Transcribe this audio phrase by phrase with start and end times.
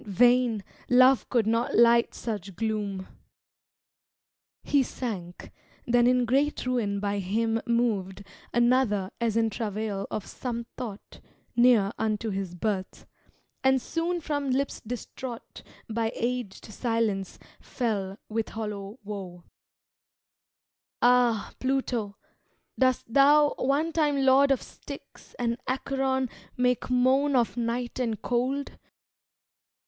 [0.03, 0.63] vain!
[0.89, 3.07] love could not light such gloom."
[4.63, 5.51] He sank....
[5.85, 11.19] Then in great ruin by him moved Another as in travail of some thought
[11.55, 13.05] Near unto birth;
[13.63, 19.43] and soon from lips distraught By aged silence, fell, with hollow woe:
[21.03, 22.17] "Ah, Pluto,
[22.79, 26.27] dost thou, one time lord of Styx And Acheron
[26.57, 28.79] make moan of night and cold?